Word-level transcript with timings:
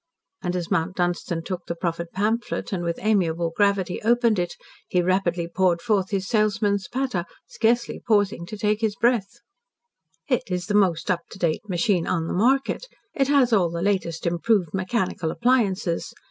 And 0.41 0.55
as 0.55 0.71
Mount 0.71 0.95
Dunstan 0.95 1.43
took 1.43 1.67
the 1.67 1.75
proffered 1.75 2.09
pamphlet, 2.11 2.73
and 2.73 2.81
with 2.83 2.97
amiable 3.03 3.53
gravity 3.55 4.01
opened 4.01 4.39
it, 4.39 4.55
he 4.87 4.99
rapidly 4.99 5.47
poured 5.47 5.79
forth 5.79 6.09
his 6.09 6.27
salesman's 6.27 6.87
patter, 6.87 7.23
scarcely 7.45 7.99
pausing 8.03 8.47
to 8.47 8.57
take 8.57 8.81
his 8.81 8.95
breath: 8.95 9.29
"It's 10.27 10.65
the 10.65 10.73
most 10.73 11.11
up 11.11 11.27
to 11.29 11.37
date 11.37 11.69
machine 11.69 12.07
on 12.07 12.25
the 12.25 12.33
market. 12.33 12.87
It 13.13 13.27
has 13.27 13.53
all 13.53 13.69
the 13.69 13.83
latest 13.83 14.25
improved 14.25 14.73
mechanical 14.73 15.29
appliances. 15.29 16.11